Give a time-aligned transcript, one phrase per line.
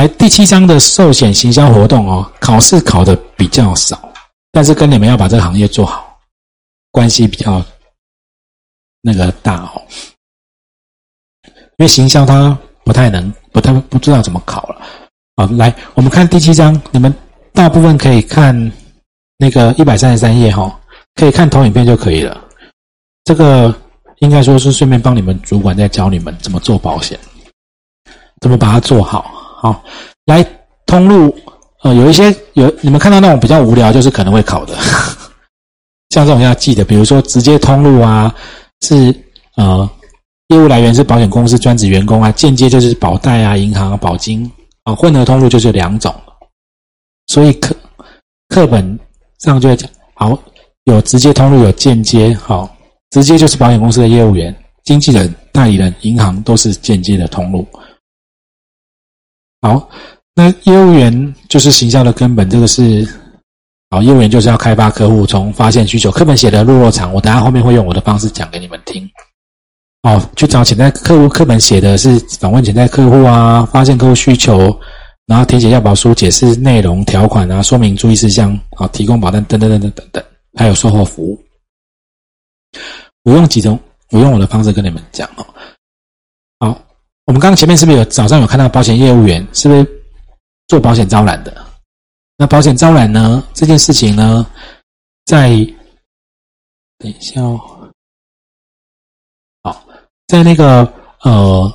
[0.00, 4.10] 来第七章的寿险行销活动哦，考试考的比较少，
[4.50, 6.18] 但是跟你们要把这个行业做好
[6.90, 7.62] 关系比较
[9.02, 9.82] 那个大哦，
[11.44, 14.80] 因为行销它不太能，不太不知道怎么考了。
[15.36, 17.14] 好，来我们看第七章，你们
[17.52, 18.72] 大部分可以看
[19.36, 20.80] 那个一百三十三页哈，
[21.16, 22.42] 可以看投影片就可以了。
[23.24, 23.74] 这个
[24.20, 27.20] 应该说是顺便帮你们主管在教你们怎么做保险，
[28.40, 29.38] 怎么把它做好。
[29.62, 29.84] 好，
[30.24, 30.42] 来
[30.86, 31.36] 通路，
[31.82, 34.74] 呃，有一些有你们看到那种比较无聊，就是可能会考的，
[36.08, 38.34] 像这种要记得，比如说直接通路啊，
[38.80, 39.14] 是
[39.56, 39.88] 呃
[40.48, 44.50] 业务来源是保险公司专职员工啊，间接就是保代啊、银行啊、保金
[44.84, 46.14] 啊，混合通路就是两种，
[47.26, 47.76] 所以课
[48.48, 48.98] 课本
[49.40, 50.38] 上就会讲，好，
[50.84, 52.74] 有直接通路，有间接，好，
[53.10, 57.68] 直接就是保险公司的业务员、经纪人、代理人、银行都是间接的通路。
[59.62, 59.90] 好，
[60.34, 63.06] 那业务员就是行销的根本，这个是
[63.90, 69.06] 好，业务员就是要开发客户，从发现需求，课本写的落落场，我等下后面会用我的方式讲给你们听。
[70.02, 74.74] 哦，去找潜在客户，课本写的是访问潜在客户啊，发现客户需求，
[75.26, 80.24] 然后填写要保书，解释内容条款啊，说明注意事项，好，提供保单等等等等等等，
[80.56, 81.38] 还有售后服务。
[83.24, 83.78] 我用几种，
[84.10, 85.44] 我用我的方式跟你们讲哦。
[86.60, 86.89] 好。
[87.30, 89.86] 我们刚刚前面是不是有早上有看到保险业务员是不是
[90.66, 91.64] 做保险招揽的？
[92.36, 94.44] 那保险招揽呢这件事情呢，
[95.26, 95.50] 在
[96.98, 97.60] 等一下哦，
[99.62, 99.86] 好，
[100.26, 101.72] 在那个呃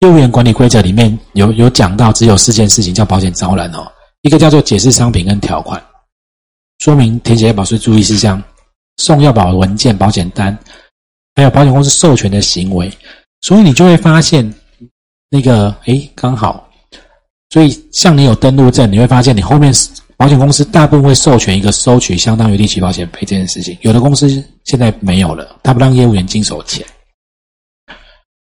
[0.00, 3.86] 业务员管理规则里面有有讲到，只有四件事情叫保险招揽哦，
[4.22, 5.84] 一个叫做解释商品跟条款，
[6.78, 8.42] 说明填写保税注意事项，
[8.96, 10.58] 送要保文件、保险单，
[11.34, 12.90] 还有保险公司授权的行为。
[13.42, 14.52] 所以你就会发现，
[15.28, 16.70] 那个哎，刚好，
[17.50, 19.72] 所以像你有登录证，你会发现你后面
[20.16, 23.76] 保险公司大部分会授权一个收取相当于利息保险费这件事情。
[23.82, 24.28] 有的公司
[24.64, 26.86] 现在没有了，他不让业务员经手钱。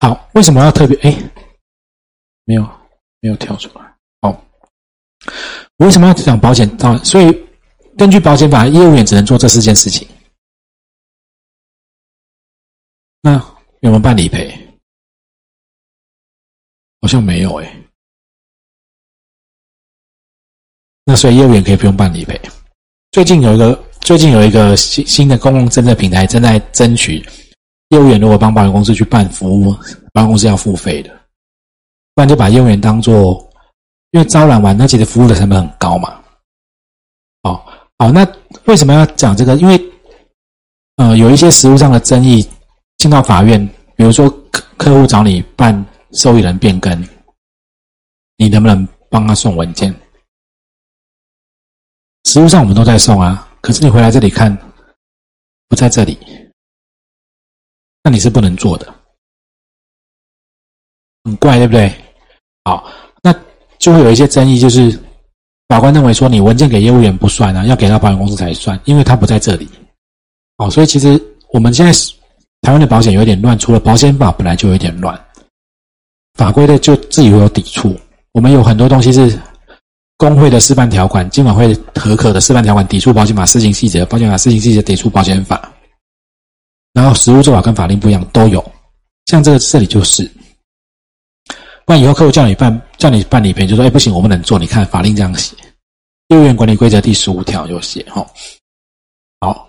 [0.01, 0.99] 好，为什么要特别？
[1.03, 1.17] 哎，
[2.45, 2.63] 没有，
[3.21, 3.95] 没有跳出来。
[4.23, 4.45] 好，
[5.77, 6.69] 为什么要讲保险？
[6.81, 7.47] 啊，所以
[7.97, 10.09] 根据保险法，业务员只能做这四件事情。
[13.23, 13.35] 那
[13.81, 14.60] 有没有办理赔？
[17.01, 17.77] 好像没有哎，
[21.05, 22.39] 那所以业务员可以不用办理赔。
[23.11, 27.25] 最近有一个最近有一个新新的公共政策平台正在争取，
[27.89, 29.73] 业务员如果帮保险公司去办服务，
[30.13, 31.11] 保险公司要付费的，
[32.15, 33.51] 不然就把业务员当做，
[34.11, 36.23] 因为招揽完，那其实服务的成本很高嘛。
[37.43, 37.67] 好，
[37.99, 38.31] 好，那
[38.67, 39.57] 为什么要讲这个？
[39.57, 39.81] 因为
[40.97, 42.47] 呃，有一些实务上的争议
[42.99, 43.67] 进到法院，
[43.97, 45.85] 比如说客客户找你办。
[46.13, 47.09] 受益人变更，
[48.37, 49.95] 你能不能帮他送文件？
[52.25, 54.57] 实物上我们都在送啊，可是你回来这里看，
[55.69, 56.19] 不在这里，
[58.03, 58.95] 那你是不能做的，
[61.25, 61.93] 很怪，对不对？
[62.65, 62.91] 好，
[63.23, 63.35] 那
[63.79, 64.91] 就会有一些争议，就是
[65.69, 69.69] 法官认为说，你文件给业务员不算啊，要给到保险公司才算，因为他不在这里。
[70.59, 71.21] 哦，所以其实
[71.53, 71.93] 我们现在
[72.61, 75.19] 台湾的保险有点乱，除了保险法本来就有点乱。
[76.35, 77.95] 法规的就自己会有抵触，
[78.33, 79.39] 我们有很多东西是
[80.17, 85.71] 工会的示范条款、监管会合可的示范条款抵触保险法施行细则，保险法施行细则抵触保险法，
[86.93, 88.65] 然后实务做法跟法令不一样都有，
[89.27, 90.25] 像这个这里就是，
[91.85, 95.55] 不然以后客户叫你办叫你办理赔，就说哎不行，我不能做，你看法令这样写，
[96.29, 98.27] 业务员管理规则第十五条有写哈，
[99.41, 99.69] 好，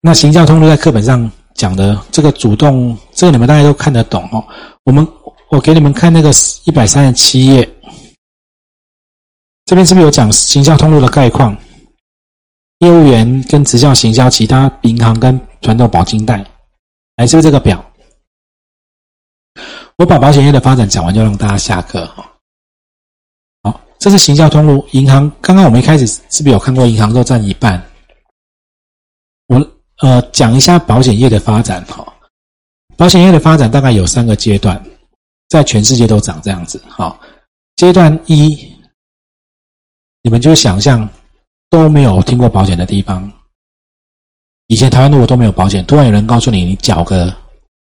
[0.00, 4.44] 那行销通路在课本上讲的这个主动，这个你们大家都看得懂哦，
[4.84, 5.06] 我们。
[5.48, 6.30] 我给你们看那个
[6.64, 7.68] 一百三十七页，
[9.64, 11.56] 这边是不是有讲行销通路的概况？
[12.78, 16.44] 业务员跟直销行销，其他银行跟传统保金贷，
[17.16, 17.82] 来，是不是这个表？
[19.96, 22.28] 我把保险业的发展讲完，就让大家下课哈。
[23.62, 25.30] 好，这是行销通路，银行。
[25.40, 27.82] 刚刚我们一开始是不是有看过银行都占一半？
[29.46, 29.70] 我
[30.02, 32.04] 呃讲一下保险业的发展哈。
[32.96, 34.84] 保险业的发展大概有三个阶段。
[35.48, 37.20] 在全世界都长这样子，好。
[37.76, 38.56] 阶段一，
[40.22, 41.06] 你们就想象
[41.68, 43.30] 都没有听过保险的地方，
[44.68, 47.30] 以前台湾如果都没有保险，突然有人告诉你，你缴个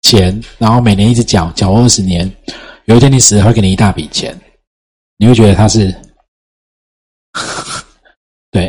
[0.01, 2.35] 钱，然后每年一直缴，缴二十年，
[2.87, 4.35] 有一天你死了会给你一大笔钱，
[5.19, 5.95] 你会觉得他是，
[8.51, 8.67] 对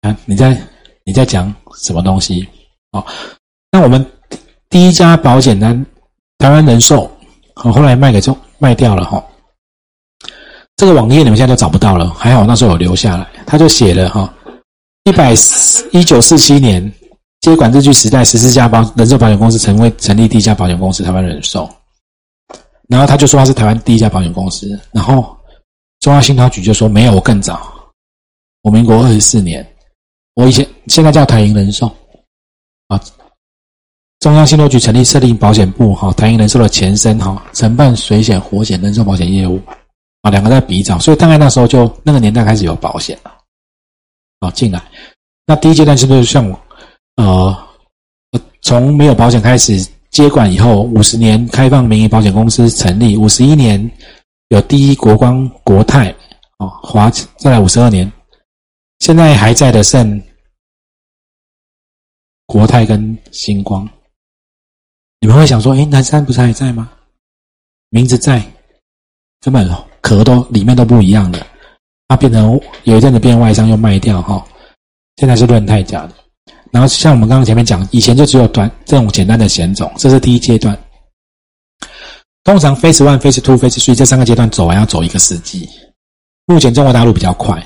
[0.00, 0.58] 啊，你在
[1.04, 2.48] 你在讲什么东西？
[2.92, 3.06] 哦，
[3.70, 4.04] 那我们
[4.70, 5.84] 第一家保险呢，
[6.38, 7.12] 台湾人寿。
[7.56, 9.24] 好，后来卖给中卖掉了哈。
[10.76, 13.26] 这个网页你们现在都找不到了，还好那时候有留下来。
[13.46, 14.32] 他就写了哈，
[15.04, 15.32] 一百
[15.90, 16.92] 一九四七年
[17.40, 21.68] 接管日据时代，十四家保人寿保险公司成为成立第一家保险公司台湾人寿。
[22.88, 24.78] 然后他就说他是台湾第一家保险公司。
[24.92, 25.34] 然后
[26.00, 27.72] 中央信托局就说没有，我更早，
[28.60, 29.66] 我民国二十四年，
[30.34, 31.90] 我以前现在叫台银人寿
[32.88, 33.00] 啊。
[34.20, 39.60] 中央信托局成立设立保险部哈，台银人寿的前身哈，承办水险、火险、人寿保险业务
[40.22, 43.32] 啊，两个在比照，所以大概那时候就那个年代开始有保险了。
[44.40, 44.82] 啊，进来，
[45.46, 46.60] 那第一阶段是不是像我，
[47.16, 47.56] 呃，
[48.62, 49.78] 从没有保险开始
[50.10, 53.90] 接管以后，五十年开放民营保险公司成立，五十一年
[54.48, 56.10] 有第一国光国泰，
[56.58, 58.10] 哦，华再来五十二年，
[58.98, 60.20] 现在还在的剩
[62.46, 63.88] 国泰跟星光。
[65.26, 66.88] 你们会想说，哎，南山不是还在吗？
[67.90, 68.40] 名字在，
[69.40, 69.68] 根本
[70.00, 71.44] 壳都里面都不一样的。
[72.06, 74.46] 它变成有一阵子变外商又卖掉哈，
[75.16, 76.12] 现在是润泰家的。
[76.70, 80.78] 然后像我们刚刚前面讲，以前就只有短这种简单的险种，这是第一阶段。
[82.44, 85.68] 通常 Phase One、Phase Two、Phase Three 这三个阶段走完要走一个世纪。
[86.46, 87.60] 目前中国大陆比较快。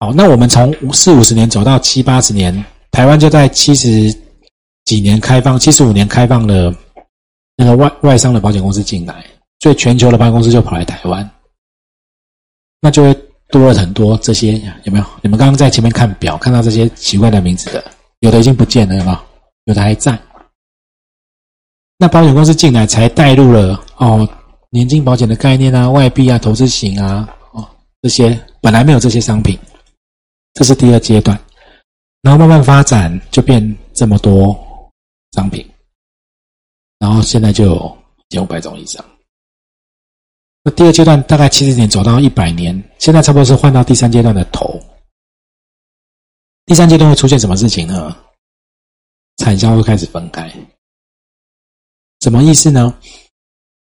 [0.00, 4.12] 好，那我们从四五十年走到七八十年，台湾就在七十
[4.90, 6.74] 几年开放，七十五年开放了
[7.54, 9.24] 那个外外商的保险公司进来，
[9.60, 11.30] 所以全球的保险公司就跑来台湾，
[12.80, 13.16] 那就会。
[13.52, 14.52] 多了很多这些
[14.84, 15.04] 有没有？
[15.22, 17.84] 你们刚刚在前面看表，看到这些奇怪的名字的，
[18.20, 19.18] 有的已经不见了，有没有？
[19.64, 20.16] 有的还在。
[21.98, 24.28] 那保险公司进来才带入了哦，
[24.70, 27.68] 年金保险的概念啊，外币啊，投资型啊，哦，
[28.02, 29.58] 这些本来没有这些商品，
[30.54, 31.36] 这是第二阶段，
[32.22, 34.56] 然后慢慢发展就变这么多
[35.32, 35.68] 商品，
[36.98, 37.98] 然后现在就有
[38.30, 39.04] 千五百种以上。
[40.62, 44.78] 那第二阶段大概七十年走到一百年，现在差不多是换到第三阶段的头。
[46.66, 48.16] 第三阶段会出现什么事情呢？
[49.38, 50.52] 产销会开始分开，
[52.20, 52.94] 什么意思呢？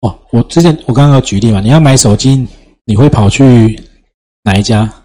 [0.01, 2.47] 哦，我之前我刚刚举例嘛，你要买手机，
[2.85, 3.81] 你会跑去
[4.44, 4.99] 哪一家？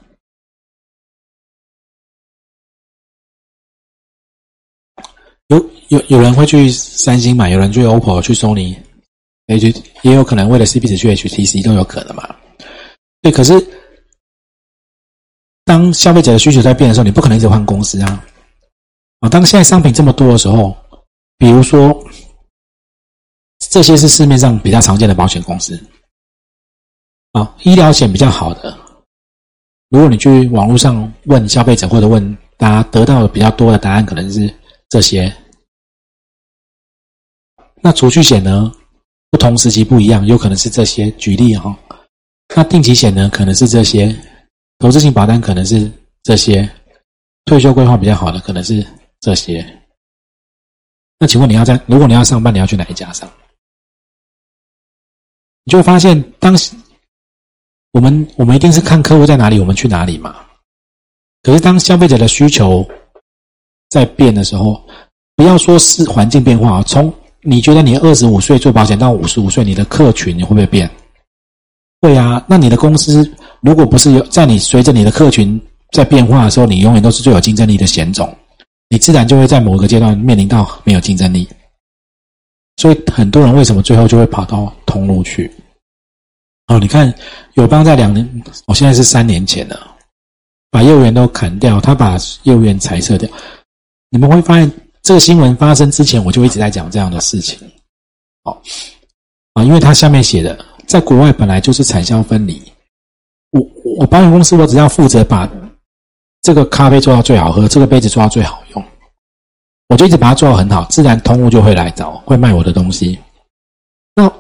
[5.95, 8.77] 有有人会去三星买，有人去 OPPO，去 Sony。
[10.03, 12.35] 也有可能为了 CP 值去 HTC 都有可能嘛？
[13.21, 13.53] 对，可是
[15.67, 18.25] 当消费者的需求在变的时候，你不可能一直换公司啊！
[19.21, 20.75] 啊，当现在商品这么多的时候，
[21.37, 22.03] 比如说
[23.71, 25.79] 这些是市面上比较常见的保险公司
[27.33, 28.75] 啊，医疗险比较好的。
[29.91, 34.51] 如果你去网络上问消费者或者问大家，得到的比较多的答案可能是
[34.89, 35.31] 这些。
[37.85, 38.73] 那储蓄险呢？
[39.31, 41.11] 不同时期不一样，有可能是这些。
[41.19, 41.79] 举例哈，
[42.57, 44.09] 那定期险呢，可能是这些；
[44.79, 45.93] 投资型保单可能是
[46.23, 46.67] 这些；
[47.45, 48.83] 退休规划比较好的可能是
[49.21, 49.63] 这些。
[51.19, 53.31] 那请问你要在，如果你要上班，你要去哪一家上？
[55.65, 56.75] 你就发现，当时
[57.93, 60.43] 我们我们一定是看客户在哪里，我们去哪里嘛。
[61.43, 62.89] 可是当消费者的需求
[63.91, 64.83] 在变的时候，
[65.37, 67.13] 不要说是环境变化啊，从
[67.47, 70.91] 你觉得你二十五岁做保险到五十五岁，你的客群你会不会变？
[72.01, 72.43] 会啊。
[72.49, 73.31] 那你的公司
[73.61, 75.61] 如果不是有在你随着你的客群
[75.93, 78.35] 在变化的时候，你永远都是最有竞争力的险种，
[78.89, 81.47] 你自然就会在某个阶段面临到没有竞争力。
[82.79, 85.51] 所以很多人为什么最后就会跑到通路去？
[86.69, 87.13] 哦，你看
[87.55, 89.79] 友邦在两年，我现在是三年前了，
[90.71, 93.29] 把业务员都砍掉，他把业务员裁撤掉，
[94.09, 94.71] 你们会发现。
[95.05, 97.59] 这个新闻发生之前，我就一直在讲这样的事情。
[98.43, 98.59] 好
[99.53, 102.61] 啊，因为它下面写的，在国外本来就是产销分离。
[103.51, 103.61] 我
[103.99, 105.47] 我保险公司，我只要负责把
[106.41, 108.83] 这个咖啡做到最好喝，这个杯子做到最好用，
[109.89, 113.19] 我就一直把它做到很好，自然通路就会来找，会卖我的东西。
[114.15, 114.33] 那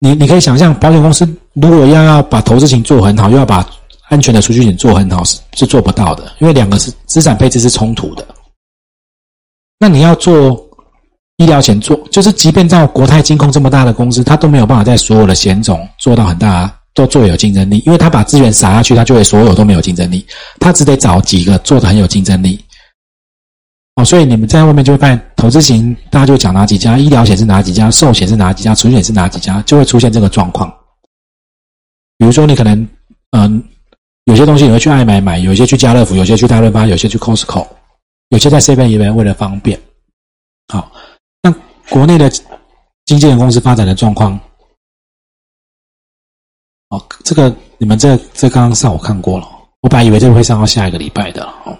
[0.00, 3.66] 你你可以想象，保险公司如果要要把投资型做很好，又要把
[4.10, 8.26] 安全的储蓄险做很好，是是做不到的，因为两个是资产配置是冲突的。
[9.82, 10.68] 那你要做
[11.38, 20.26] 医疗险，做就是即便在国泰金控这么大的公司，它都没有办法在所有的险种做到很大，都做有竞争力，因为它把资源撒下去，它就会所有都没有竞争力，
[20.58, 22.62] 它只得找几个做的很有竞争力。
[23.96, 30.70] 哦，所以你们在外面就会发现，投资型大家就讲哪几家，医疗险是哪几家，寿险是哪几家，储蓄险是哪几家，就会出现这个状况。
[32.18, 32.86] 比如说，你可能
[33.30, 33.64] 嗯，
[34.26, 37.66] 有些东西你会去爱买买，有些去家乐福，有些去大润发，有些去 Costco。
[38.30, 39.80] 有些在 Seven 里面为了方便，
[40.68, 40.90] 好，
[41.42, 41.52] 那
[41.88, 42.30] 国内的
[43.04, 44.38] 经纪人公司发展的状况，
[46.88, 49.46] 哦，这个你们这这刚刚上我看过了，
[49.80, 51.76] 我本来以为这个会上到下一个礼拜的哦。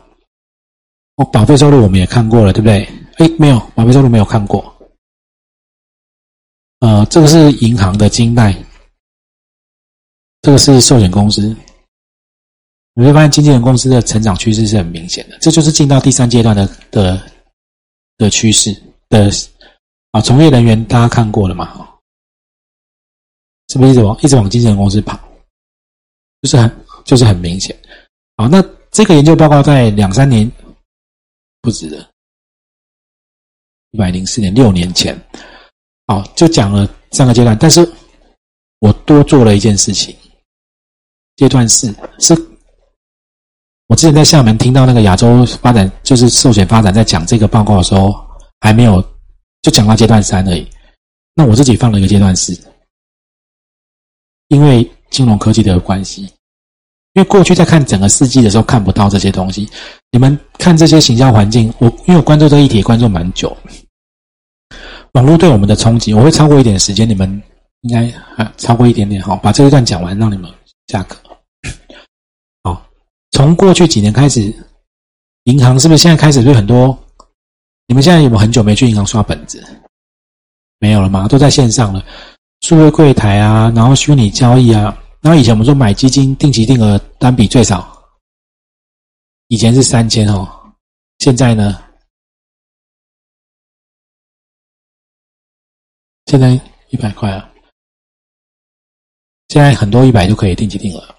[1.17, 2.83] 哦，保费收入我们也看过了，对不对？
[3.19, 4.75] 哎，没有，保费收入没有看过。
[6.81, 8.57] 呃，这个是银行的金贷，
[10.43, 11.55] 这个是寿险公司。
[13.01, 17.31] 你会发现经纪人公司的成长趋势是很明显的，这就是进到第三阶段的的
[18.19, 18.71] 的趋势
[19.09, 19.31] 的
[20.11, 20.21] 啊。
[20.21, 21.97] 从业人员大家看过了嘛？
[23.69, 25.19] 是不是一直往一直往经纪人公司跑？
[26.43, 26.71] 就是很
[27.07, 27.75] 就是很明显。
[28.37, 30.51] 好，那这个研究报告在两三年
[31.63, 32.07] 不止的，
[33.93, 35.19] 一百零四年六年前，
[36.07, 37.81] 好就讲了三个阶段，但是
[38.81, 40.15] 我多做了一件事情。
[41.37, 42.35] 阶段四是，
[43.91, 48.15] 我之前在厦门听到那个亚洲发展就是寿险发展在讲这个报告的时候，
[48.61, 49.05] 还没有
[49.63, 50.65] 就讲到阶段三而已。
[51.35, 52.57] 那我自己放了一个阶段四。
[54.47, 56.23] 因为金融科技的关系，
[57.15, 59.69] 因为过去在看整个世纪的时候看不到这些东西。
[60.13, 63.57] 你们看这些形象环境，我因为我关注这一题关注蛮久，
[65.15, 67.43] 网络对我们的冲击，我会超过一点时间，你们
[67.81, 70.49] 应该啊超过一点点哈，把这一段讲完，让你们
[70.87, 71.17] 下课。
[73.41, 74.55] 从过去几年开始，
[75.45, 76.95] 银行是不是现在开始对很多？
[77.87, 79.65] 你们现在有没有很久没去银行刷本子？
[80.79, 81.27] 没有了吗？
[81.27, 82.05] 都在线上了。
[82.61, 87.99] 数位柜台啊，然后虚拟交易啊，然后以前我们说买基金定期定额单笔最少，
[89.49, 90.47] 以前是三千哦，
[91.21, 91.83] 现在呢？
[96.27, 97.51] 现在一百块啊，
[99.49, 101.15] 现在很多一百就可以定期定额，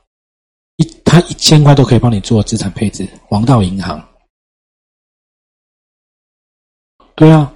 [1.11, 4.01] 他一千块都可以帮你做资产配置，王道银行，
[7.15, 7.51] 对啊，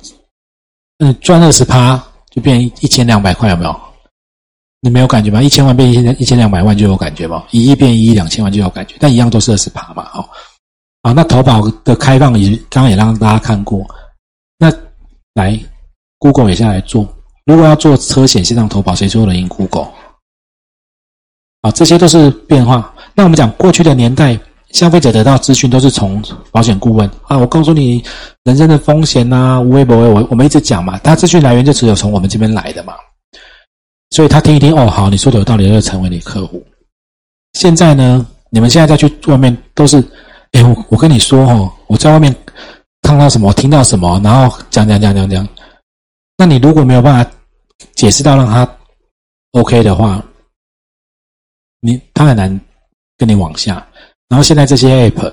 [0.98, 2.04] 嗯，赚二十趴。
[2.32, 3.74] 就变一千两百块，有没有？
[4.82, 5.42] 你没有感觉吗？
[5.42, 7.46] 一千万变一千一千两百万就有感觉吗？
[7.52, 10.30] 一亿变一亿两千万就有感觉，但一样都是二十趴嘛，哦，
[11.02, 13.88] 好，那投保的开放也刚刚也让大家看过，
[14.58, 14.70] 那
[15.34, 15.58] 来
[16.20, 17.08] Google 也下来做，
[17.46, 19.88] 如果要做车险线上投保，谁做的赢 Google？
[21.66, 22.94] 啊，这些都是变化。
[23.16, 24.38] 那我们讲过去的年代。
[24.72, 28.04] 消费者得到资讯都是从保险顾问啊，我告诉你
[28.44, 32.94] 人生的风险呐，无微不微，我我们一直讲嘛，他资讯来源就只有从我们这边来的嘛，
[34.10, 36.62] 所以他听一听哦，好，你说的有道理，就成为你客户。
[37.54, 40.04] 现在呢，你们现在再去外面都是，
[40.52, 42.36] 哎，我我跟你说哦，我在外面
[43.04, 45.48] 看到什么，听到什么，然后讲讲讲讲讲，
[46.36, 47.32] 那你如果没有办法
[47.94, 48.68] 解释到让他
[49.52, 50.22] OK 的话，
[51.86, 52.60] 你他很难
[53.18, 53.86] 跟你往下。
[54.28, 55.32] 然后现在这些 app，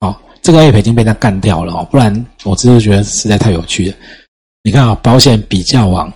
[0.00, 3.96] 哦，这个 app 已经被他干掉了哦，不然我真是觉得实在太有趣了。
[4.64, 6.12] 你看啊，保险比较网，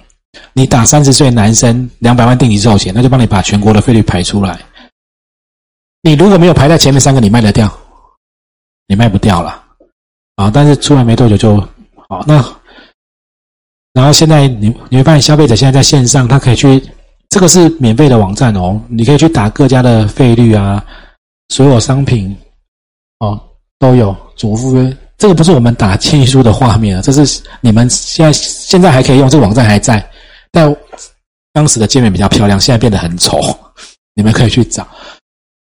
[0.53, 4.59] 你打三十岁男生两百万定期寿险，那就帮你把全国的费率排出来。
[6.03, 7.73] 你如果没有排在前面三个，你卖得掉？
[8.87, 9.63] 你卖不掉了
[10.37, 10.51] 啊！
[10.53, 11.61] 但是出来没多久就
[12.09, 12.43] 好那，
[13.93, 16.83] 然后现在你你会发现消费者现在在线上，他可以去
[17.29, 20.85] 这个是免费的网站哦，你可以去打各家的费率啊。
[21.51, 22.37] 所有商品，
[23.21, 23.41] 哦，
[23.79, 24.97] 都有主副约。
[25.17, 30.07] 这个不是我们打签书的画面啊，这是你们现在现在还可以用，这个网站还在。
[30.53, 30.75] 但
[31.53, 33.41] 当时的界面比较漂亮，现在变得很丑，
[34.15, 34.87] 你们可以去找。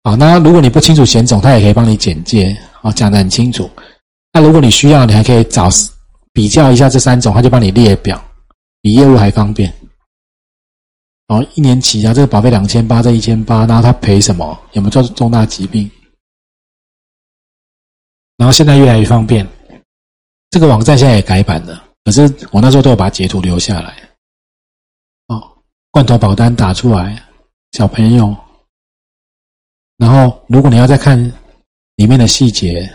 [0.04, 3.70] 好，那如果你不清楚险种，他也可以帮你简介，哦，讲得很清楚。
[4.34, 5.70] 那如果你需要，你还可以找
[6.34, 8.22] 比较一下这三种，他就帮你列表，
[8.82, 9.74] 比业务还方便。
[11.30, 14.60] 哦，一年期啊，这个保费两千八，这一千八，然后他赔什么？
[14.74, 15.90] 有没有做重大疾病？
[18.36, 19.48] 然后现在越来越方便，
[20.50, 22.22] 这个网站现在也改版了，可是
[22.52, 24.10] 我那时候都有把截图留下来。
[25.28, 25.56] 哦，
[25.92, 27.24] 罐头保单打出来，
[27.74, 28.36] 小朋友，
[29.98, 31.16] 然后如果你要再看
[31.98, 32.92] 里面的细节，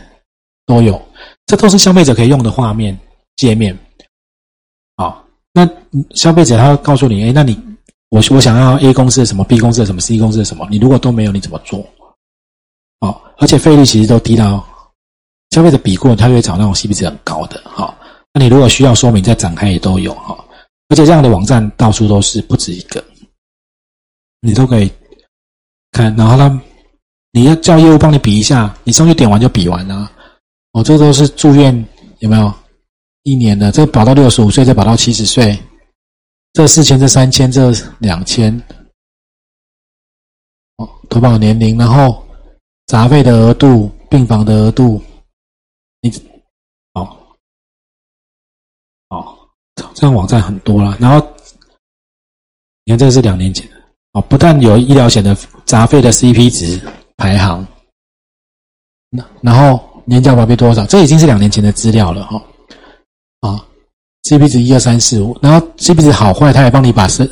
[0.67, 1.01] 都有，
[1.47, 2.99] 这都是消费者可以用的画面
[3.37, 3.79] 界面。
[4.97, 5.65] 好，那
[6.17, 7.74] 消费者他会告诉你，哎，那你。
[8.11, 10.67] 我我想要 A 公司的什么，B 公司的什么，C 公司的什么？
[10.71, 11.85] 你如果都没有，你怎么做？
[13.01, 14.65] 哦，而且费率其实都低到
[15.51, 17.61] 消费者比过，他会找那种 CP 值很高的。
[17.65, 17.93] 哈，
[18.33, 20.37] 那你如果需要说明，再展开也都有哈。
[20.89, 23.03] 而且这样的网站到处都是，不止一个，
[24.41, 24.91] 你都可以
[25.91, 26.15] 看。
[26.15, 26.61] 然后呢，
[27.33, 30.11] 你要叫业务帮你比一下，你上去点完就比完了。
[30.73, 31.85] 哦，这都是住院
[32.21, 32.53] 有没有？
[33.25, 35.59] 一年的，这保到六十五岁，再保到七十岁。
[36.55, 38.57] 这四千，这三千，这两千，
[40.77, 42.25] 哦，投保年龄，然后
[42.87, 45.03] 杂费的额度，病房的额度，
[46.01, 46.09] 你，
[46.93, 47.19] 哦，
[49.09, 49.37] 哦，
[49.95, 50.97] 这样网站很多了。
[51.01, 51.27] 然后，
[52.85, 53.83] 你看这个是两年前的，
[54.13, 56.81] 哦，不但有医疗险的杂费的 CP 值
[57.17, 57.67] 排行，
[59.11, 60.87] 那然后年交保费多少？
[60.87, 62.41] 这已经是两年前的资料了哈。
[63.41, 63.67] 啊
[64.25, 67.29] ，CP 值一二三四五，然后 CP 值好坏，他还帮你把申，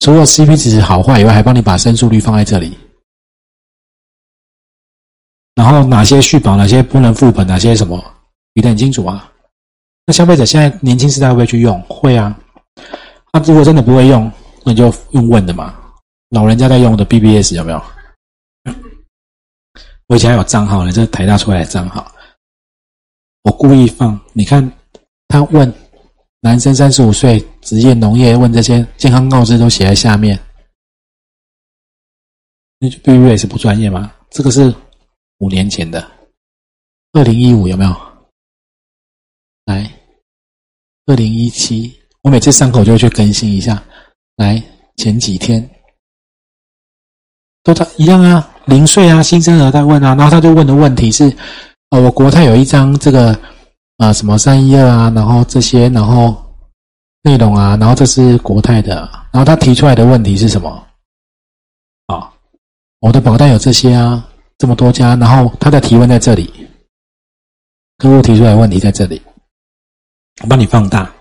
[0.00, 2.76] 除了 CP 值好坏以外，还帮你把申诉率放在这里。
[5.54, 8.02] 然后哪些续保，哪些不能复本，哪些什么，
[8.54, 9.30] 理得很清楚啊。
[10.04, 11.80] 那消费者现在年轻时代会不会去用？
[11.82, 12.36] 会啊。
[13.32, 14.30] 那如果真的不会用，
[14.64, 15.74] 那你就用问的嘛。
[16.30, 17.80] 老人家在用的 BBS 有没有？
[20.08, 22.12] 我以前还有账号呢，这是台大出来的账号。
[23.44, 24.70] 我故意放，你看
[25.28, 25.72] 他问
[26.44, 30.38] 男生三十五岁，职业农业，问这些健康告知都写在下面。
[32.78, 34.12] 那就 BBS 不专业吗？
[34.28, 34.72] 这个是。
[35.38, 36.08] 五年前的，
[37.12, 37.90] 二零一五有没有？
[39.64, 39.90] 来，
[41.06, 43.82] 二零一七，我每次上口就会去更新一下。
[44.36, 44.62] 来，
[44.96, 45.68] 前几天
[47.64, 51.24] 都他一样啊，零岁啊，新生儿在问啊，然后他就问的问题是：
[51.90, 53.38] 哦，我国泰有一张这个
[53.96, 56.44] 啊什么三一二啊，然后这些，然后
[57.22, 60.68] 内容啊，然后这是国泰的，然后他提出来的问题是什么？
[62.06, 62.32] 啊，
[63.00, 64.28] 我的保单有这些啊。
[64.56, 66.48] 这么多家，然后他的提问在这里，
[67.98, 69.20] 客户提出来问题在这里，
[70.42, 71.12] 我帮你放大。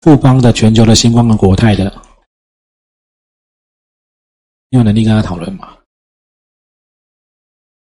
[0.00, 1.84] 富邦的、全球的、星光的、国泰的，
[4.68, 5.78] 你有能力跟他讨论吗？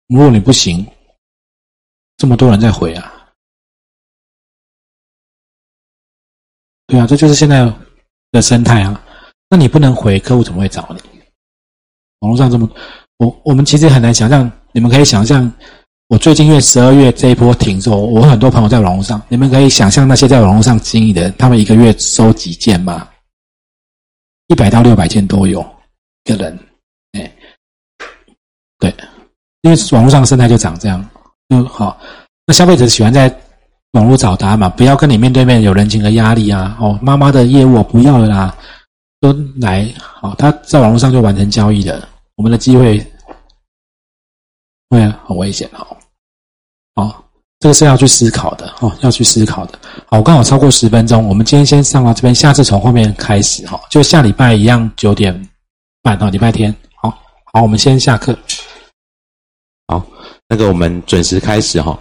[0.07, 0.87] 如果你不行，
[2.17, 3.13] 这么多人在回啊，
[6.87, 7.73] 对啊，这就是现在
[8.33, 9.03] 的生态啊。
[9.49, 11.21] 那你不能回，客户怎么会找你？
[12.21, 12.69] 网络上这么。
[13.19, 15.51] 我我们其实很难想象，你们可以想象，
[16.09, 23.09] 我最近月十二月这一波停之后，我很多朋友在网络上，你们可以想象那些在网络上经营的，他们一个月收几件吗？
[24.49, 25.61] 一百到六百件都有，
[26.25, 26.59] 一个人，
[27.13, 27.37] 哎，
[28.79, 28.95] 对，
[29.63, 31.11] 因为网络上生态就长这样，
[31.49, 31.99] 就好。
[32.47, 33.35] 那消费者喜欢在
[33.93, 34.69] 网络找答案嘛？
[34.69, 36.77] 不要跟你面对面有人情的压力啊！
[36.81, 38.55] 哦，妈妈的业务不要了啦，
[39.21, 42.07] 都来，好，他在网络上就完成交易的。
[42.37, 42.99] 我们的机会
[44.91, 45.97] 会很危险哦，
[46.95, 47.25] 好，
[47.59, 49.79] 这个是要去思考的哦，要去思考的。
[50.07, 55.49] 好，我刚好超过十分钟，我们今天先上到这边，下次从后面开始哈，就下礼拜一样九点
[56.03, 56.75] 半哈，礼拜天。
[56.97, 57.09] 好，
[57.53, 58.39] 好，我们先下课。
[59.89, 60.05] 好，
[60.49, 61.99] 那个我们准时开始哈。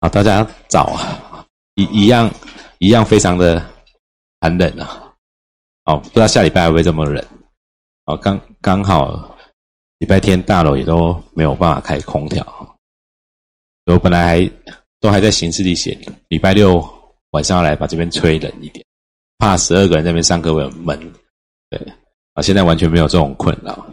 [0.00, 2.30] 好，大家早啊，一一样
[2.78, 3.64] 一样非常的
[4.40, 5.14] 寒冷啊。
[5.84, 7.24] 哦，不知道下礼拜会不会这么冷？
[8.06, 9.28] 哦，刚刚好。
[9.98, 12.44] 礼拜天大楼也都没有办法开空调，
[13.86, 14.50] 我本来还
[14.98, 15.96] 都还在行事历写，
[16.26, 16.84] 礼拜六
[17.30, 18.84] 晚上要来把这边吹冷一点，
[19.38, 20.98] 怕十二个人那边上课会闷。
[21.70, 21.78] 对，
[22.34, 23.86] 啊，现在完全没有这种困扰。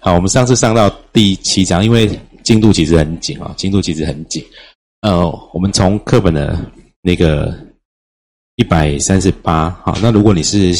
[0.00, 2.08] 好，我们上次上到第七章，因为
[2.42, 4.44] 进度其实很紧啊，进度其实很紧。
[5.00, 6.58] 呃，我们从课本的
[7.00, 7.56] 那个
[8.56, 10.72] 一百三十八，好，那如果你是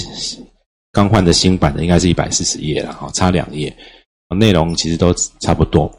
[0.93, 3.75] 刚换的新版的，应该是一百四十页了，哈，差两页。
[4.39, 5.91] 内容其实都差不多。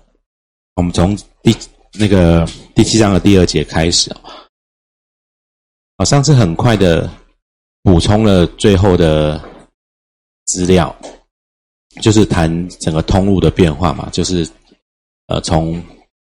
[0.76, 1.56] 我们从第
[1.94, 4.18] 那个第七章的第二节开始哦。
[5.98, 7.08] 好，上次很快的
[7.84, 9.40] 补充了最后的
[10.46, 10.96] 资料，
[12.02, 14.50] 就是谈整个通路的变化嘛，就是
[15.28, 15.82] 呃从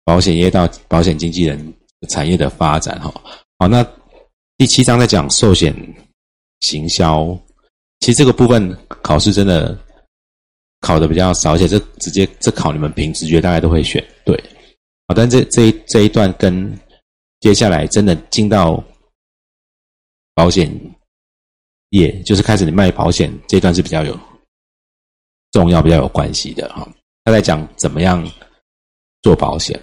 [0.04, 1.74] 保险业到保险经纪人
[2.10, 3.14] 产业的发展哈。
[3.60, 3.86] 好，那
[4.58, 5.76] 第七章在讲寿险
[6.62, 7.38] 行销，
[8.00, 9.78] 其实这个部分考试真的。
[10.82, 14.38] 考的比较少，而且这直接这考你们凭直觉大概都会选对，
[15.08, 16.78] 好，但这这一这一段跟
[17.40, 18.84] 接下来真的进到
[20.36, 20.70] 保险
[21.90, 24.20] 业，就是开始你卖保险这一段是比较有
[25.54, 26.88] 重要、比较有关系的哈。
[27.24, 28.24] 他在讲怎么样
[29.26, 29.80] 做保险，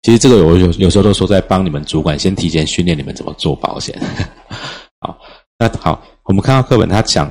[0.00, 3.94] 其实这个有有有时候都说在帮你们主管先提前训练你们怎么做保险。
[4.98, 5.20] 好，
[5.58, 7.30] 那好，我们看到课本他讲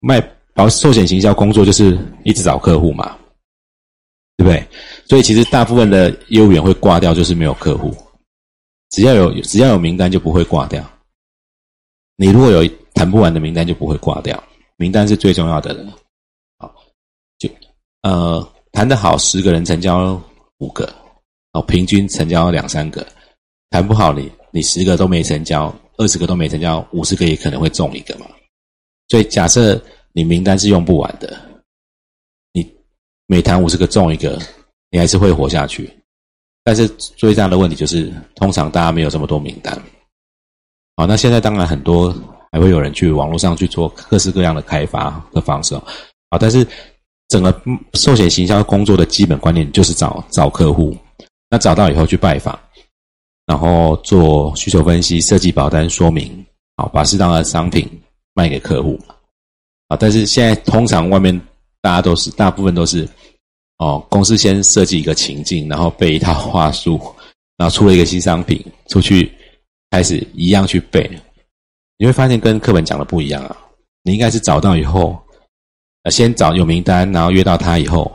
[0.00, 0.18] 卖。
[0.54, 3.16] 保寿险行销工作就是一直找客户嘛，
[4.36, 4.68] 对不对？
[5.08, 7.94] 所以其实大部分的业务员会挂掉，就是没有客户。
[8.90, 10.84] 只要有只要有名单，就不会挂掉。
[12.16, 14.42] 你如果有谈不完的名单，就不会挂掉。
[14.76, 15.90] 名单是最重要的人。
[16.58, 16.74] 好，
[17.38, 17.48] 就
[18.02, 20.20] 呃谈得好，十个人成交
[20.58, 20.92] 五个，
[21.52, 23.06] 哦，平均成交两三个。
[23.70, 28.26] 谈不好，你你十个都没成交，二十个都没成交，五十个也可能会中一个嘛。
[29.08, 29.80] 所以假设。
[30.14, 31.34] 你名单是用不完的，
[32.52, 32.70] 你
[33.26, 34.38] 每谈五十个中一个，
[34.90, 35.90] 你还是会活下去。
[36.62, 39.74] 但是最大的问题就是，通常大家没有这么多名单。
[40.98, 42.14] 好，那现在当然很多
[42.50, 45.74] 还会有人去网络上去做各式各样的开发的方式。
[46.28, 46.62] 啊，但是
[47.32, 47.62] 整个
[47.94, 50.94] 寿险行销工作的基本观念就是找找客户，
[51.48, 52.58] 那找到以后去拜访，
[53.46, 56.44] 然后做需求分析，设计保单说明，
[56.76, 57.88] 好，把适当的商品
[58.34, 59.00] 卖给客户，
[59.88, 61.34] 啊，但是现在通常外面
[61.80, 63.08] 大家都是大部分都是，
[63.78, 67.00] 哦，公司先设计一个情境，然后背一套话术，
[67.56, 69.32] 然后出了一个新商品出去，
[69.90, 71.10] 开始一样去背，
[71.96, 73.56] 你会发现跟课本讲的不一样啊，
[74.02, 75.18] 你应该是找到以后。
[76.02, 78.10] 呃，先找有名单，然后约到他以后，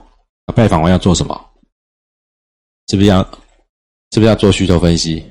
[0.54, 1.50] 拜访完要做什么？
[2.90, 3.22] 是不是要，
[4.12, 5.26] 是不是要做需求分析？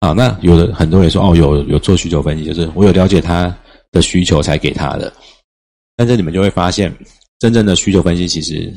[0.00, 3.56] 好，那有的很多人说，哦，有有做需求分析，就是我有了解他
[3.92, 5.12] 的需求才给他的。
[5.96, 6.92] 但是你们就会发现，
[7.38, 8.72] 真正的需求分析其实，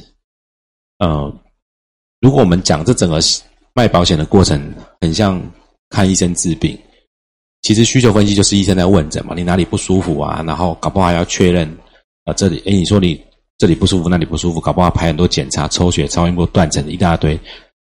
[0.99, 1.33] 呃，
[2.21, 3.19] 如果我们讲这整个
[3.73, 5.41] 卖保险的过程，很像
[5.89, 6.79] 看医生治病，
[7.63, 10.43] 其实需求分析就是医生在问诊嘛，你哪里不舒服啊？
[10.45, 11.75] 然后搞不好还要确认。
[12.27, 13.19] 啊，这里哎，你说你
[13.57, 17.39] 这里不舒服，那里不舒服，搞不好排很多检查，抽血、超音波、断层一大堆，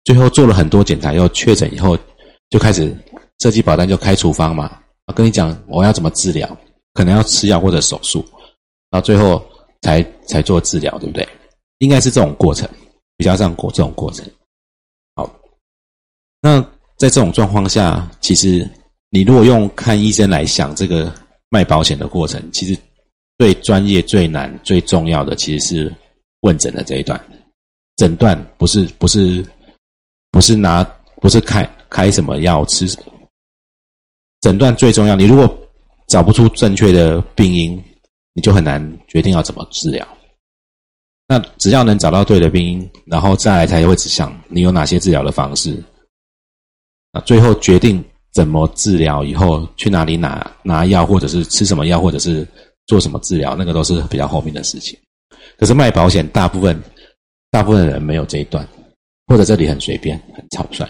[0.04, 1.98] 最后做了很多检查，又确诊以后，
[2.48, 2.96] 就开始
[3.40, 4.78] 设计保单，就开处方嘛。
[5.06, 6.56] 我跟你讲，我要怎么治疗，
[6.94, 8.24] 可能要吃药或者手术，
[8.90, 9.44] 然后最后
[9.82, 11.28] 才才做治疗，对不对？
[11.78, 12.68] 应该是这种过程，
[13.16, 14.24] 比较像过这种过程。
[15.16, 15.28] 好，
[16.40, 16.60] 那
[16.96, 18.64] 在这种状况下，其实
[19.10, 21.12] 你如果用看医生来想这个
[21.48, 22.78] 卖保险的过程，其实。
[23.38, 25.94] 最专业、最难、最重要的，其实是
[26.40, 27.18] 问诊的这一段。
[27.96, 29.44] 诊断不是不是
[30.32, 30.82] 不是拿
[31.20, 32.86] 不是开开什么药吃。
[34.40, 35.56] 诊断最重要，你如果
[36.08, 37.82] 找不出正确的病因，
[38.34, 40.06] 你就很难决定要怎么治疗。
[41.28, 45.80] 那只要能找到对的病因，然后再来才会想你有哪些治疗的方式。
[47.12, 52.44] 那最后决定怎么治疗以后，去哪里拿拿药，或者是吃什么药，或者是。
[52.88, 54.98] 做什么治疗，那个都是比较后面的事情。
[55.56, 56.82] 可是卖保险，大部分
[57.50, 58.66] 大部分人没有这一段，
[59.28, 60.84] 或者这里很随便、很草率。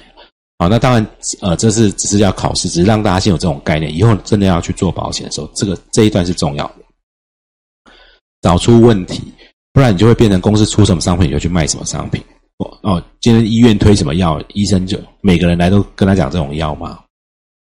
[0.59, 1.07] 好，那当然，
[1.41, 3.95] 呃，这是只是要考试，只是让大家先有这种概念。
[3.95, 7.93] 以后真的要去做保险的时候，这个这一段是重要的。
[8.41, 9.33] 找出问题，
[9.73, 12.23] 不然你就会变成公司出什么商品，你就去卖什么商品。
[12.59, 16.99] 哦哦，今天医院推什么药，医生就每个人来都跟他讲这种药嘛，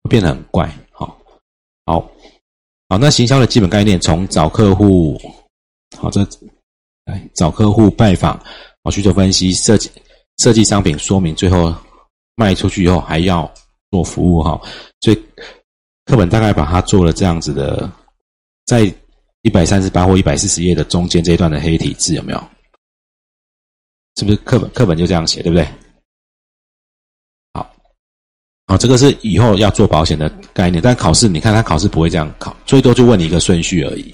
[0.04, 0.70] 会变得很怪。
[0.92, 1.18] 好，
[1.86, 2.13] 好。
[2.94, 5.20] 好，那行销的基本概念，从找客户，
[5.98, 6.22] 好，这
[7.06, 8.40] 来找客户拜访，
[8.84, 9.90] 好，需求分析，设计
[10.38, 11.74] 设计商品说明，最后
[12.36, 13.52] 卖出去以后还要
[13.90, 14.62] 做服务哈。
[15.02, 15.16] 所以
[16.06, 17.92] 课本大概把它做了这样子的，
[18.68, 18.84] 在
[19.42, 22.44] 一百三十八或一百四十页的中间这一段的黑体字有没有？
[24.18, 25.68] 是不是课本课本就这样写，对不对？
[28.66, 34.14] 啊，这个是以后要做保险的概念，但考试你看他考试不会这样考，最多就问你一个顺序而已。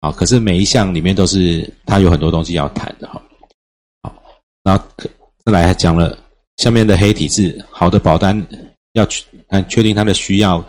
[0.00, 3.20] 啊，可是每一项里面都是他有很多东西要谈的哈。
[4.02, 4.14] 好，
[4.62, 4.84] 然后
[5.44, 6.16] 再来讲了
[6.58, 8.46] 下面的黑体字，好的保单
[8.92, 9.24] 要去
[9.68, 10.64] 确定他的需要。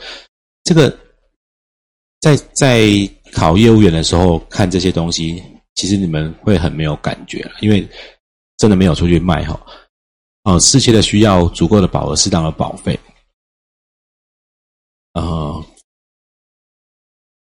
[0.63, 0.97] 这个
[2.21, 2.89] 在在
[3.31, 5.43] 考业务员的时候看这些东西，
[5.75, 7.87] 其实你们会很没有感觉，因为
[8.57, 9.59] 真的没有出去卖哈。
[10.49, 12.99] 哦，适切的需要足够的保额，适当的保费。
[15.13, 15.63] 呃，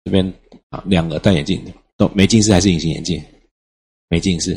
[0.06, 0.26] 这边
[0.70, 3.22] 啊，两个戴眼镜的都没近视还是隐形眼镜？
[4.08, 4.56] 没近视，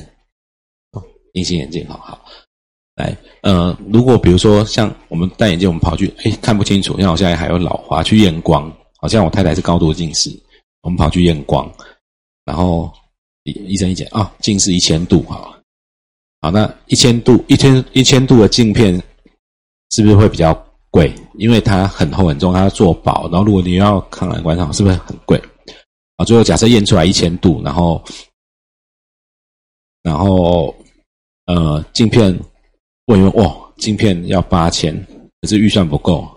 [0.92, 2.24] 哦，隐形眼镜，好好。
[2.94, 8.72] 来，呃，如果比如说像我们戴眼镜，我们跑去，哎，看不清楚，像我现在还有老花，去验光。
[8.98, 10.30] 好像我太太是高度近视，
[10.82, 11.68] 我们跑去验光，
[12.44, 12.92] 然后
[13.42, 15.55] 医医生一检啊，近视一千度，哈。
[16.46, 18.94] 好，那一千度一千一千度的镜片
[19.90, 20.54] 是不是会比较
[20.92, 21.12] 贵？
[21.38, 23.28] 因为它很厚很重，它要做薄。
[23.32, 25.36] 然后如果你要抗蓝光，是不是很贵？
[26.14, 28.00] 啊，最后假设验出来一千度，然后
[30.02, 30.72] 然后
[31.46, 32.32] 呃，镜片
[33.06, 34.94] 问一问，哇，镜片要八千，
[35.40, 36.28] 可是预算不够，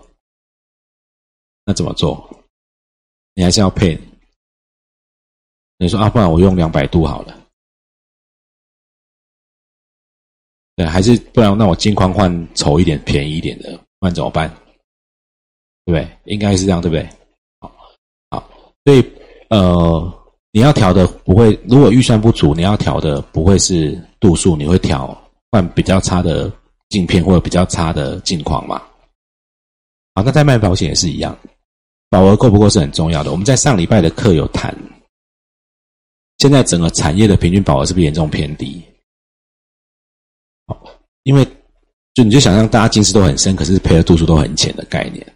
[1.64, 2.28] 那怎么做？
[3.34, 3.96] 你还是要配？
[5.78, 7.39] 你说啊，不然我用两百度好了。
[10.80, 14.48] 对，还是不然，那我金框换丑一点、便宜一点的，换怎么办？
[15.84, 16.08] 对不对？
[16.24, 17.06] 应该是这样，对不对？
[17.60, 17.70] 好，
[18.30, 18.50] 好，
[18.86, 19.04] 所以
[19.50, 20.10] 呃，
[20.52, 25.14] 你要调的不会，如果预算不足，你要调的不会是度数，你会调
[25.50, 26.50] 换比较差的
[26.88, 28.80] 镜片或者比较差的镜框嘛？
[30.14, 31.36] 好，那在卖保险也是一样，
[32.08, 33.32] 保额够不够是很重要的。
[33.32, 34.74] 我们在上礼拜的课有谈，
[36.38, 38.82] 现在整个产业的平均保额是不是严重偏低？
[41.24, 41.44] 因为，
[42.14, 45.26] 就你就想象大家近视都很深，可是赔的度数都很浅的概念。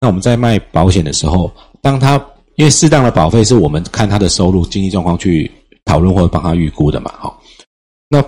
[0.00, 2.16] 那我们在卖保险的时候，当他
[2.56, 5.50] 因为适当的保费是我们看他的收入、经济状况去
[5.84, 7.38] 讨论或者帮他预估的嘛，哈。
[8.08, 8.22] 那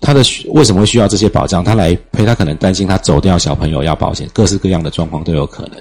[0.00, 1.62] 他的为什么会需要这些保障？
[1.62, 5.78] 他来陪他可能担心他走掉小朋友要保险，各式各样的状况都有可能。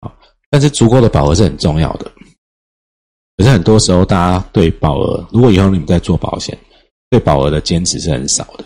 [0.00, 0.12] 啊，
[0.50, 2.10] 但是足够的保额是很重要的。
[3.36, 6.56] 可是很多时候，大家对保额，如果以后你们在做保险，
[7.10, 8.64] 对保额的坚持是很少的。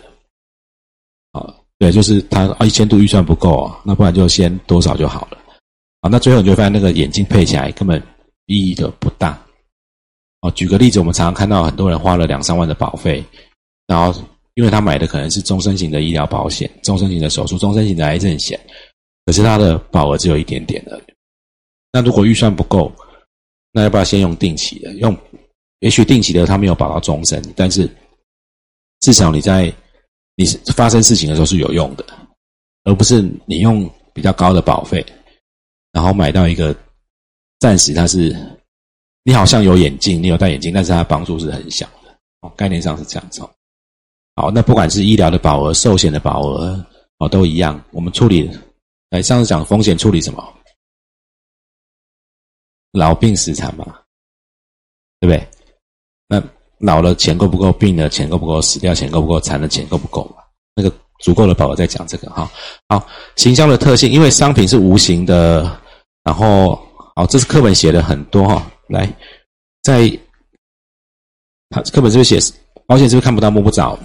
[1.81, 5.37] 对，就是他啊，一千度预算不够啊，那不然就先多少就好了。
[6.01, 7.99] 啊，那最后你就发现那个眼镜配起来根本
[8.45, 9.43] 意义的不大。
[10.41, 13.25] 哦，举个例子，我们常常看到很多人花了两三万的保费，
[13.87, 14.13] 然后
[14.53, 18.59] 因为他买的可能是终身型的医疗保险、终身型的手术、终身型的癌症险，
[19.25, 21.01] 可是他的保额只有一点点的。
[21.91, 22.93] 那如果预算不够，
[23.71, 24.93] 那要不要先用定期的？
[24.97, 25.17] 用，
[25.79, 27.89] 也许定期的他没有保到终身，但是
[28.99, 29.73] 至少你在
[30.41, 32.05] 你发生事情的时候是有用的，
[32.83, 35.05] 而不是你用比较高的保费，
[35.91, 36.75] 然后买到一个
[37.59, 38.35] 暂时它是
[39.23, 43.41] 你好像有眼镜，你有戴眼镜，但是它帮助是很小的哦，概念上是这样子。
[44.35, 46.83] 好，那不管是医疗的保额、寿险的保额
[47.17, 47.83] 哦，都一样。
[47.91, 48.49] 我们处理，
[49.09, 50.53] 来上次讲风险处理什么？
[52.93, 53.85] 老病死残嘛，
[55.19, 55.47] 对不对？
[56.81, 57.71] 老了钱够不够？
[57.73, 58.61] 病了钱够不够？
[58.61, 59.39] 死掉钱够不够？
[59.39, 60.29] 残的钱够不够？
[60.75, 62.49] 那个足够的保额在讲这个哈。
[62.89, 65.79] 好，行销的特性，因为商品是无形的，
[66.23, 66.75] 然后
[67.15, 68.71] 好，这是课本写的很多哈。
[68.87, 69.11] 来，
[69.83, 70.09] 在
[71.69, 72.39] 他课本这边写
[72.85, 73.97] 保险是不是看不到摸不着？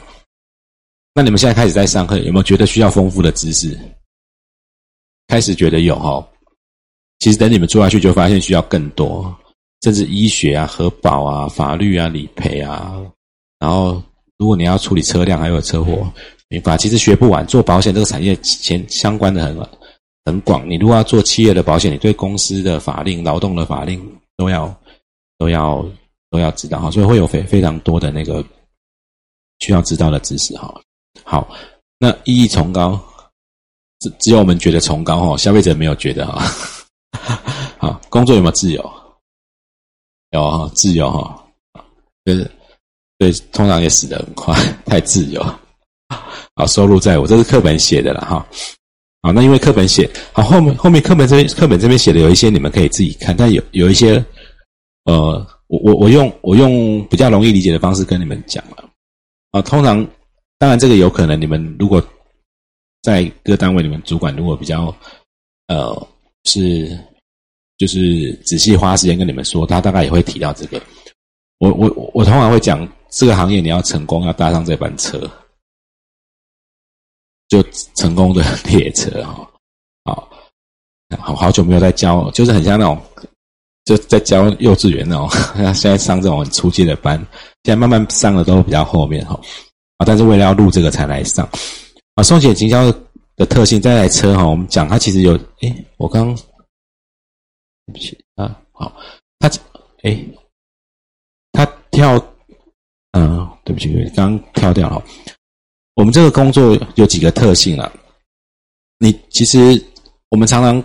[1.14, 3.78] 那你们现在开始在上课，有没有觉得需要丰富的知识？
[5.28, 6.24] 开始觉得有哈。
[7.20, 9.34] 其实等你们做下去，就发现需要更多，
[9.82, 12.94] 甚至医学啊、核保啊、法律啊、理赔啊。
[13.58, 14.02] 然后，
[14.36, 16.06] 如果你要处理车辆，还有车祸，
[16.48, 17.46] 民法其实学不完。
[17.46, 19.68] 做保险这个产业，前相关的很
[20.24, 20.68] 很广。
[20.68, 24.00] 你如果要做企业的保险，你对公司的法令、劳动的法令
[24.36, 24.74] 都要
[25.38, 25.84] 都要
[26.30, 26.90] 都要知道哈。
[26.90, 28.44] 所以会有非非常多的那个
[29.60, 30.74] 需要知道的知识哈。
[31.24, 31.48] 好，
[31.98, 33.00] 那意义崇高，
[34.00, 36.42] 只只有我们觉得崇高哈，消费者没有觉得哈。
[37.78, 38.92] 好，工作有没有自由？
[40.36, 41.46] 有哈，自由哈，
[42.24, 42.50] 就是
[43.18, 45.42] 对，通常也死得很快，太自由。
[46.54, 48.46] 好，收入在我，这是课本写的了哈。
[49.22, 54.22] 好，那因为课本写，好后面后面课本这边课本这边写的有一些你们可以自己看，但有有一些，
[55.04, 58.88] 呃，我我我用我用比较容易理解的方式跟你们讲了。
[59.52, 60.06] 啊，通常
[60.58, 62.02] 当然这个有可能你们如果
[63.02, 64.94] 在各单位你们主管如果比较
[65.68, 66.06] 呃。
[66.48, 66.96] 是，
[67.78, 70.80] 就是仔细花时间跟你们说，他大概也会提到这个。
[71.58, 75.30] 我我我通常会讲，这个行业你要成功，要搭上这班车，
[77.48, 77.62] 就
[77.94, 79.50] 成功的 列车哈。
[80.04, 80.28] 好，
[81.18, 83.00] 好好久没有在教，就是很像那种
[83.84, 85.28] 就在教幼稚园那种，
[85.74, 87.18] 现在上这种很初级的班，
[87.64, 89.38] 现在慢慢上的都比较后面哈。
[89.98, 91.48] 啊，但是为了要录这个才来上。
[92.14, 92.92] 啊，送险经销。
[93.36, 96.34] 的特性，这台车哈，我们讲它其实有，哎，我刚
[97.86, 98.94] 对不起啊，好，
[99.38, 99.48] 他，
[100.02, 100.24] 哎，
[101.52, 102.14] 他跳，
[103.12, 105.04] 嗯，对不起，刚跳掉了。
[105.94, 107.90] 我们这个工作有几个特性啊？
[108.98, 109.58] 你其实
[110.30, 110.82] 我们常常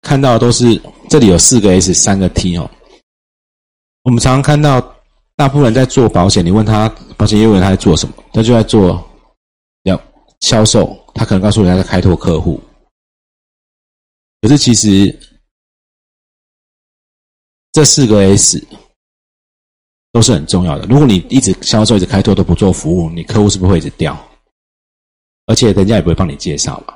[0.00, 2.68] 看到都是这里有四个 S，三个 T 哦。
[4.02, 4.80] 我们常常看到
[5.36, 9.04] 大部分人在做保险，你问他保险业务员他在做什么，他就在做
[9.82, 10.00] 要
[10.40, 10.96] 销售。
[11.14, 12.60] 他可能告诉人家在开拓客户，
[14.42, 15.18] 可是其实
[17.76, 18.66] 这四个 S
[20.10, 20.86] 都是很重要的。
[20.86, 24.18] 如果你一直销售、一直开拓都不做服务，你客户是不是会一直掉？
[25.44, 26.94] 而且人家也不会帮你介绍嘛。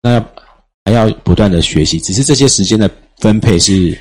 [0.00, 0.24] 那
[0.84, 3.98] 还要不断的学习，只是这些时间的分配是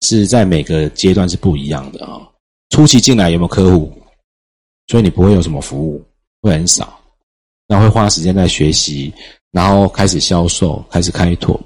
[0.00, 2.26] 是在每个阶段是不一样的啊。
[2.70, 3.92] 初期进来有没有客户？
[4.86, 6.02] 所以你不会有什么服务，
[6.40, 6.98] 会很少。
[7.66, 9.12] 那会花时间在学习，
[9.50, 11.60] 然后开始销售，开始开拓。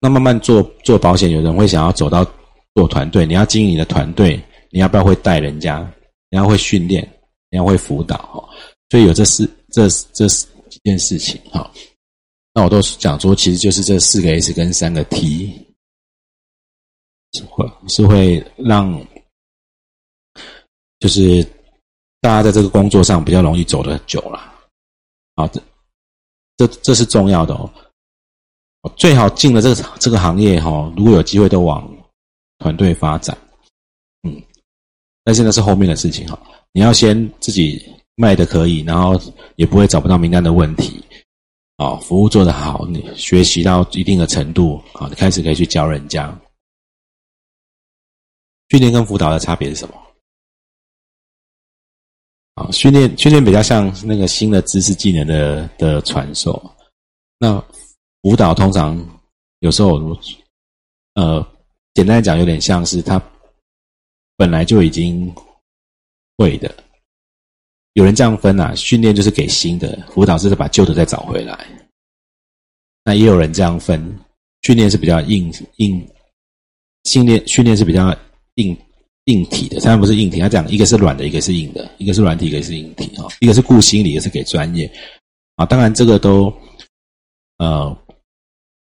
[0.00, 2.24] 那慢慢做做保险，有人会想要走到
[2.74, 3.26] 做团队。
[3.26, 5.80] 你要经营你的团队，你要不要会带人家？
[6.30, 7.02] 你要会训练，
[7.50, 8.48] 你要会辅导哈。
[8.90, 11.70] 所以有这四这这几件事情哈。
[12.54, 15.66] 那我都讲说，其实就是这四个 S 跟三个 T，
[17.48, 19.04] 会是会让
[21.00, 21.42] 就是
[22.20, 24.54] 大家在这个工作上比较容易走得久了。
[25.34, 25.60] 好，这
[26.56, 27.72] 这这是重要的哦。
[28.96, 31.88] 最好进了这个这个行业哈，如果有机会都往
[32.58, 33.36] 团队发展，
[34.22, 34.42] 嗯，
[35.24, 36.40] 但是那是后面的事情哈。
[36.72, 37.82] 你要先自己
[38.14, 39.20] 卖的可以，然后
[39.56, 41.04] 也不会找不到名单的问题，
[41.76, 46.38] 啊，服务做得好，你学习到一定的程度，啊，你开始可以去教人家。
[48.70, 49.94] 训练跟辅导的差别是什么？
[52.54, 56.60] 啊，训练训练比较像那个新的知识技能的的传授。
[57.38, 57.64] 那
[58.22, 58.98] 舞蹈通常
[59.60, 60.16] 有时候，
[61.14, 61.46] 呃，
[61.94, 63.22] 简单讲，有点像是他
[64.36, 65.32] 本来就已经
[66.36, 66.74] 会的。
[67.94, 71.66] 有人这样分啊，训练就是给新的，辅导是把旧的再找回来。
[73.04, 74.18] 那也有人这样分，
[74.62, 76.08] 训练是比较硬硬，
[77.04, 78.16] 训练训练是比较
[78.54, 78.76] 硬。
[79.24, 80.40] 硬体的，当然不是硬体。
[80.40, 83.14] 他讲一个是软的，一个是硬的；一个是软体，一个是硬体。
[83.18, 84.90] 哈，一个是顾心理，一个是给专业。
[85.56, 86.50] 啊，当然这个都，
[87.58, 87.94] 呃，